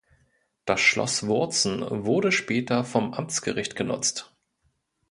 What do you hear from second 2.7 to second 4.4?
vom Amtsgericht genutzt.